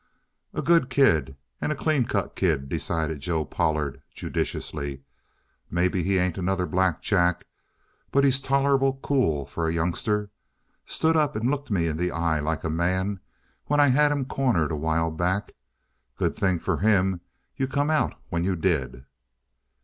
"A 0.51 0.63
good 0.63 0.89
kid 0.89 1.35
and 1.61 1.71
a 1.71 1.75
clean 1.75 2.05
cut 2.05 2.35
kid," 2.35 2.67
decided 2.67 3.19
Joe 3.19 3.45
Pollard 3.45 4.01
judicially. 4.11 5.03
"Maybe 5.69 6.01
he 6.01 6.17
ain't 6.17 6.39
another 6.39 6.65
Black 6.65 7.03
Jack, 7.03 7.45
but 8.11 8.23
he's 8.23 8.41
tolerable 8.41 8.95
cool 9.03 9.45
for 9.45 9.67
a 9.67 9.73
youngster. 9.73 10.31
Stood 10.87 11.15
up 11.15 11.35
and 11.35 11.51
looked 11.51 11.69
me 11.69 11.85
in 11.85 11.97
the 11.97 12.09
eye 12.11 12.39
like 12.39 12.63
a 12.63 12.69
man 12.71 13.19
when 13.67 13.79
I 13.79 13.89
had 13.89 14.11
him 14.11 14.25
cornered 14.25 14.71
a 14.71 14.75
while 14.75 15.11
back. 15.11 15.51
Good 16.17 16.35
thing 16.35 16.57
for 16.57 16.77
him 16.77 17.21
you 17.55 17.67
come 17.67 17.91
out 17.91 18.15
when 18.29 18.43
you 18.43 18.55
did!" 18.55 19.05